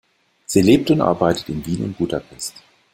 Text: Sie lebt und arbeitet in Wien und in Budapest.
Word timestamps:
Sie 0.47 0.63
lebt 0.63 0.89
und 0.89 0.99
arbeitet 1.01 1.47
in 1.49 1.63
Wien 1.63 1.81
und 1.81 1.85
in 1.89 1.93
Budapest. 1.93 2.55